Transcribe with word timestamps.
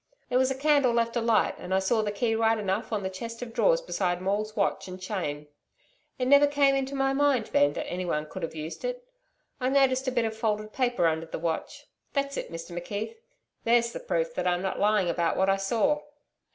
There 0.29 0.39
was 0.39 0.49
a 0.49 0.57
candle 0.57 0.93
left 0.93 1.15
alight, 1.15 1.53
and 1.59 1.75
I 1.75 1.77
saw 1.77 2.01
the 2.01 2.11
key 2.11 2.33
right 2.33 2.57
enough 2.57 2.91
on 2.91 3.03
the 3.03 3.09
chest 3.11 3.43
of 3.43 3.53
drawers 3.53 3.81
beside 3.81 4.19
Maule's 4.19 4.55
watch 4.55 4.87
and 4.87 4.99
chain. 4.99 5.47
It 6.17 6.25
never 6.27 6.47
came 6.47 6.73
into 6.73 6.95
my 6.95 7.13
mind 7.13 7.51
then, 7.53 7.73
that 7.73 7.85
anybody 7.85 8.25
could 8.25 8.41
have 8.41 8.55
used 8.55 8.83
it. 8.83 9.07
I 9.59 9.69
noticed 9.69 10.07
a 10.07 10.11
bit 10.11 10.25
of 10.25 10.35
folded 10.35 10.73
paper 10.73 11.05
under 11.05 11.27
the 11.27 11.37
watch. 11.37 11.85
That's 12.13 12.35
it, 12.35 12.51
Mr 12.51 12.71
McKeith. 12.75 13.17
There's 13.63 13.91
the 13.93 13.99
proof 13.99 14.33
that 14.33 14.47
I 14.47 14.55
am 14.55 14.63
not 14.63 14.79
lying 14.79 15.07
about 15.07 15.37
what 15.37 15.49
I 15.51 15.57
saw.' 15.57 16.01